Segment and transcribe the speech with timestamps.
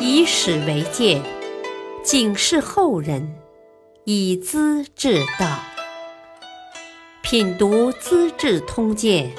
[0.00, 1.22] 以史为鉴，
[2.02, 3.34] 警示后人，
[4.04, 5.58] 以资治道。
[7.22, 9.30] 品读《资治通鉴》，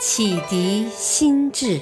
[0.00, 1.80] 启迪心智。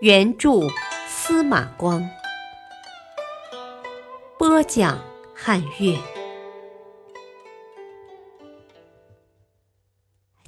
[0.00, 0.68] 原著
[1.08, 2.08] 司马光，
[4.38, 5.02] 播讲
[5.34, 5.98] 汉乐。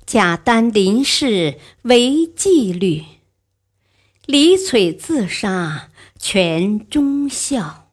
[0.06, 3.04] 贾丹临事为纪律，
[4.26, 7.90] 李璀自杀全忠孝。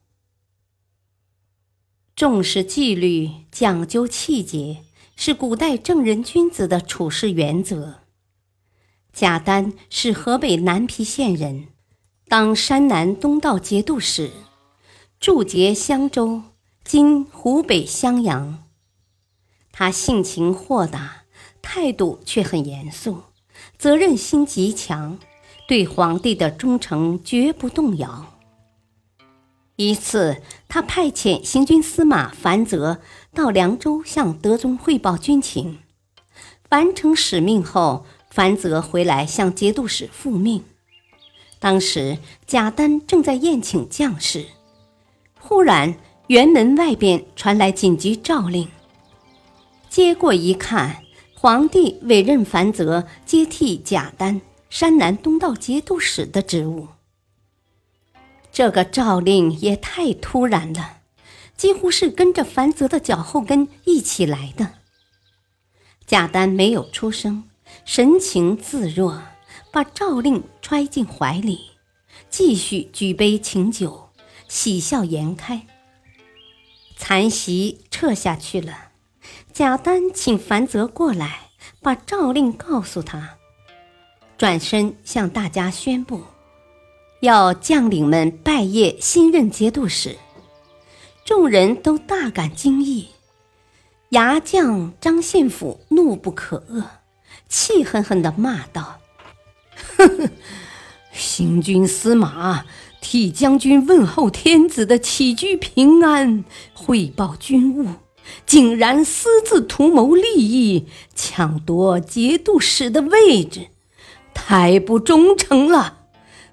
[2.15, 4.83] 重视纪律，讲究气节，
[5.15, 8.01] 是古代正人君子的处事原则。
[9.13, 11.67] 贾丹是河北南皮县人，
[12.27, 14.31] 当山南东道节度使，
[15.19, 16.43] 驻节襄州
[16.83, 18.65] （今湖北襄阳）。
[19.71, 21.23] 他性情豁达。
[21.69, 23.23] 态度却很严肃，
[23.77, 25.19] 责任心极强，
[25.67, 28.33] 对皇帝的忠诚绝不动摇。
[29.75, 30.37] 一次，
[30.67, 32.99] 他派遣行军司马樊泽
[33.33, 35.79] 到凉州向德宗汇报军情。
[36.69, 40.63] 完成使命后，樊泽回来向节度使复命。
[41.59, 44.45] 当时贾丹正在宴请将士，
[45.39, 45.95] 忽然
[46.27, 48.67] 辕门外边传来紧急诏令。
[49.89, 51.03] 接过一看。
[51.39, 56.89] 皇帝委任樊泽接替贾丹山南东道节度使的职务。
[58.51, 61.01] 这个诏令也太突然了，
[61.55, 64.73] 几乎是跟着樊泽的脚后跟一起来的。
[66.05, 67.43] 贾丹没有出声，
[67.85, 69.21] 神情自若，
[69.71, 71.71] 把诏令揣进怀里，
[72.29, 74.09] 继续举杯请酒，
[74.47, 75.67] 喜笑颜开。
[76.95, 78.89] 残席撤下去了。
[79.53, 81.49] 贾丹请樊泽过来，
[81.81, 83.37] 把诏令告诉他，
[84.37, 86.21] 转身向大家宣布，
[87.21, 90.15] 要将领们拜谒新任节度使。
[91.25, 93.07] 众人都大感惊异。
[94.09, 96.83] 牙将张献甫怒不可遏，
[97.49, 98.99] 气狠狠地骂道
[99.97, 100.29] ：“哼哼，
[101.11, 102.63] 行军司马
[103.01, 107.95] 替将军问候天子的起居平安，汇报军务。”
[108.45, 110.85] 竟然私自图谋利益，
[111.15, 113.67] 抢夺节度使的位置，
[114.39, 116.05] 太不忠诚了，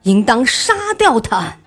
[0.04, 1.58] 应当杀掉他。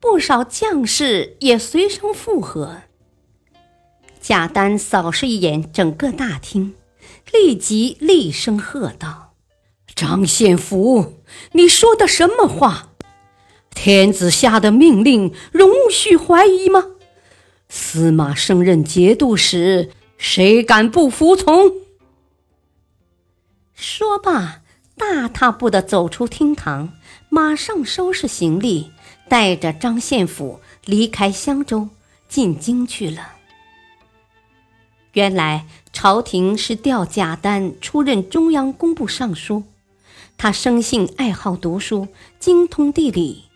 [0.00, 2.82] 不少将士也随声附和。
[4.20, 6.74] 贾丹扫视一眼整个大厅，
[7.32, 9.34] 立即厉声喝道
[9.94, 11.20] ：“张献福，
[11.52, 12.90] 你说的什么话？
[13.74, 16.84] 天子下的命令容许怀疑吗？”
[17.68, 21.81] 司马升任节度使，谁敢不服从？
[23.82, 24.62] 说罢，
[24.96, 26.90] 大踏步的走出厅堂，
[27.28, 28.92] 马上收拾行李，
[29.28, 31.88] 带着张献甫离开襄州，
[32.28, 33.32] 进京去了。
[35.14, 39.64] 原来朝廷是调贾丹出任中央工部尚书，
[40.38, 42.06] 他生性爱好读书，
[42.38, 43.46] 精通地理，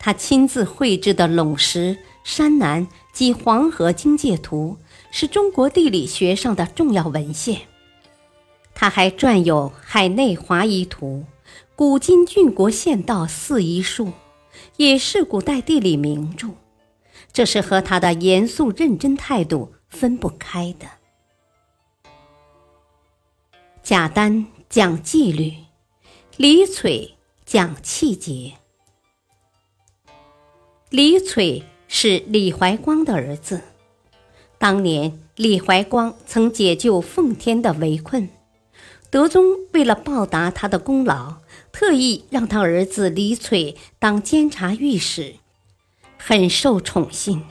[0.00, 1.98] 他亲自绘制的陇石。
[2.24, 4.78] 山南及黄河经界图
[5.12, 7.60] 是中国地理学上的重要文献。
[8.76, 11.24] 他还撰有《海内华夷图》
[11.74, 14.06] 《古今郡国县道四夷书》，
[14.76, 16.50] 也是古代地理名著。
[17.32, 20.86] 这是和他的严肃认真态度分不开的。
[23.82, 25.54] 贾丹讲纪律，
[26.36, 27.14] 李璀
[27.44, 28.52] 讲气节。
[30.90, 31.64] 李璀。
[31.88, 33.60] 是李怀光的儿子。
[34.58, 38.28] 当年李怀光曾解救奉天的围困，
[39.16, 41.36] 德宗为了报答他的功劳，
[41.72, 45.36] 特意让他儿子李璀当监察御史，
[46.18, 47.42] 很受宠幸。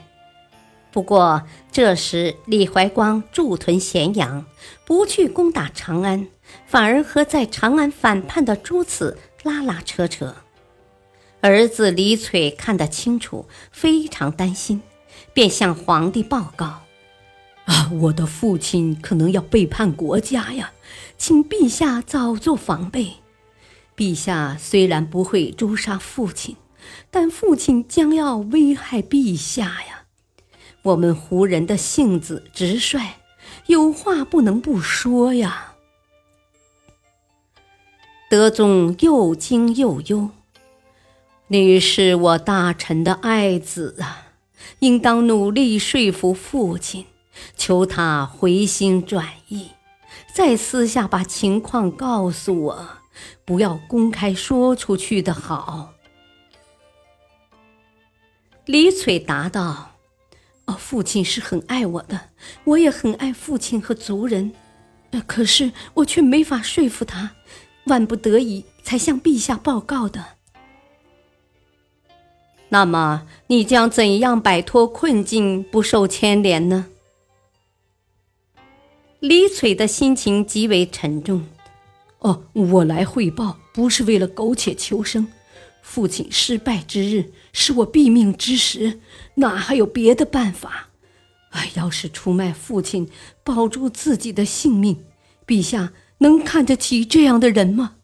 [0.92, 4.46] 不过这时李怀光驻屯咸阳，
[4.84, 6.28] 不去攻打长安，
[6.68, 10.36] 反而和在长安反叛的朱慈拉拉扯扯。
[11.40, 14.80] 儿子李璀看得清楚，非常担心，
[15.32, 16.82] 便向皇帝报告
[17.66, 20.72] ：“啊，我的父亲可能要背叛国家呀，
[21.16, 23.14] 请陛下早做防备。
[23.96, 26.56] 陛下虽然不会诛杀父亲，
[27.10, 30.04] 但父亲将要危害陛下呀。
[30.82, 33.00] 我们胡人的性子直率，
[33.66, 35.74] 有话不能不说呀。”
[38.30, 40.30] 德宗又惊又忧。
[41.48, 44.32] 你是我大臣的爱子啊，
[44.80, 47.06] 应当努力说服父亲，
[47.66, 49.70] 求他回心转意，
[50.32, 52.88] 再私下把情况告诉我，
[53.44, 55.92] 不要公开说出去的好。
[58.66, 59.96] 李翠答道
[60.66, 62.28] ：“哦，父亲是很爱我的，
[62.62, 64.52] 我也很爱父亲和族人，
[65.26, 67.32] 可是我却没法说服他，
[67.86, 70.24] 万不得已才向陛下报告的。”
[72.70, 76.86] 那么，你将怎样摆脱困境，不受牵连呢？
[79.20, 81.46] 李翠的心情极为沉重。
[82.18, 85.28] 哦，我来汇报，不是为了苟且求生。
[85.82, 89.00] 父亲失败之日，是我毙命之时，
[89.36, 90.88] 哪还有别的办法？
[91.50, 93.08] 哎，要是出卖父亲，
[93.44, 95.04] 保住自己的性命，
[95.46, 97.96] 陛下能看得起这样的人吗？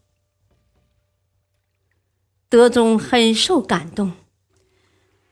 [2.49, 4.13] 德宗很受感动。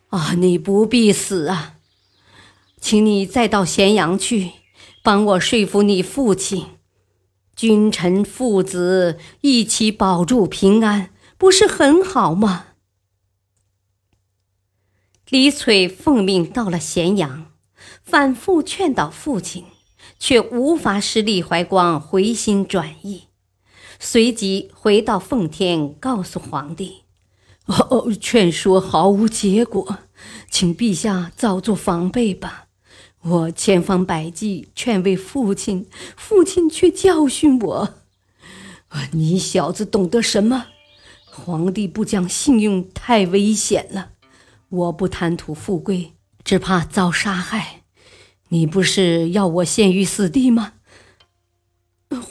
[0.09, 1.77] 啊，你不必死啊，
[2.81, 4.51] 请你再到咸阳去，
[5.03, 6.67] 帮我说服你父亲，
[7.57, 12.67] 君臣父子一起保住平安，不是很好吗？
[15.31, 17.53] 李翠奉命到了咸阳，
[18.03, 19.65] 反复劝导父亲，
[20.19, 23.29] 却无法使李怀光回心转意，
[23.99, 27.05] 随即回到奉天，告诉皇帝。
[27.67, 29.99] 哦哦，劝说毫无结果，
[30.51, 32.67] 请陛下早做防备吧。
[33.23, 35.87] 我千方百计劝慰父亲，
[36.17, 37.95] 父亲却教训我。
[39.13, 40.67] 你小子懂得什么？
[41.27, 44.13] 皇帝不讲信用太危险了。
[44.69, 46.13] 我不贪图富贵，
[46.43, 47.83] 只怕遭杀害。
[48.49, 50.73] 你不是要我陷于死地吗？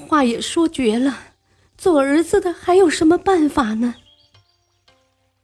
[0.08, 1.20] 话也说绝了，
[1.78, 3.96] 做儿子的还有什么办法呢？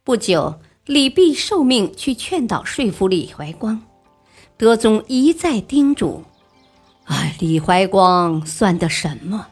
[0.02, 3.82] 不久，李泌受命去劝导说服李怀光。
[4.58, 6.24] 德宗一再叮嘱
[7.04, 9.48] ：“哎，李怀光算得什么？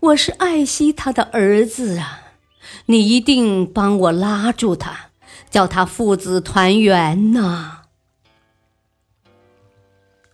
[0.00, 2.20] 我是爱惜他的儿子啊！
[2.86, 5.10] 你一定帮我拉住他，
[5.50, 7.82] 叫他父子团圆呐！”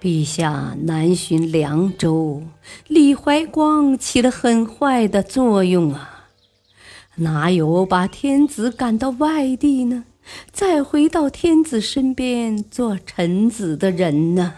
[0.01, 2.45] 陛下南巡凉州，
[2.87, 6.18] 李怀光起了很坏的作用啊！
[7.19, 10.05] 哪有把天子赶到外地呢？
[10.51, 14.55] 再回到天子身边做臣子的人呢？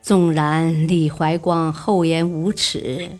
[0.00, 3.18] 纵然李怀光厚颜无耻，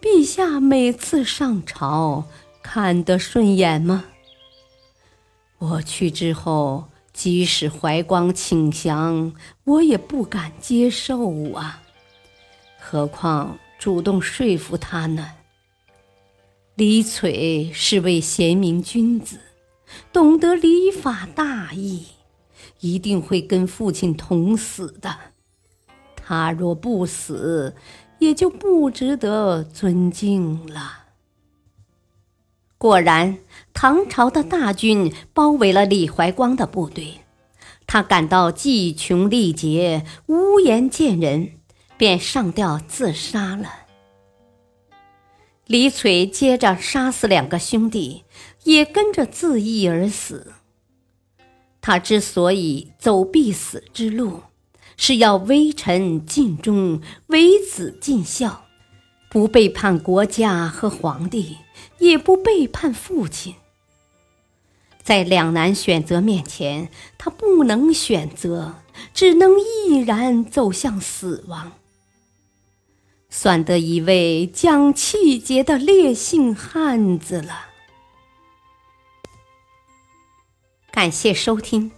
[0.00, 2.24] 陛下每次上朝
[2.62, 4.04] 看得顺眼吗？
[5.58, 6.84] 我去之后。
[7.12, 9.34] 即使怀光请降，
[9.64, 11.82] 我也不敢接受啊！
[12.78, 15.32] 何况主动说服他呢？
[16.80, 19.38] 李璀是位贤明君子，
[20.14, 22.06] 懂得礼法大义，
[22.80, 25.14] 一定会跟父亲同死的。
[26.16, 27.74] 他若不死，
[28.18, 31.08] 也就不值得尊敬了。
[32.78, 33.36] 果然。
[33.74, 37.20] 唐朝的大军包围了李怀光的部队，
[37.86, 41.58] 他感到计穷力竭，无颜见人，
[41.98, 43.79] 便上吊自杀了。
[45.70, 48.24] 李璀接着杀死两个兄弟，
[48.64, 50.54] 也跟着自缢而死。
[51.80, 54.40] 他之所以走必死之路，
[54.96, 58.64] 是要微臣尽忠，微子尽孝，
[59.30, 61.58] 不背叛国家和皇帝，
[61.98, 63.54] 也不背叛父亲。
[65.04, 68.74] 在两难选择面前，他不能选择，
[69.14, 71.70] 只能毅然走向死亡，
[73.30, 77.68] 算得一位讲气节的烈性汉子了。
[80.90, 81.92] 感谢收听，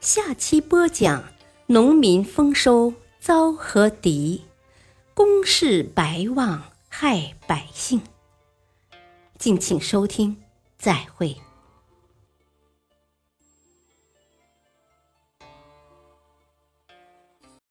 [0.00, 1.24] 下期播讲
[1.68, 4.44] 农民丰收遭何敌，
[5.14, 8.02] 公事白望害百姓。
[9.38, 10.36] 敬请收听，
[10.76, 11.36] 再会。